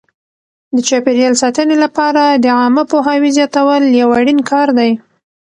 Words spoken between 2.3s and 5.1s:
د عامه پوهاوي زیاتول یو اړین کار دی.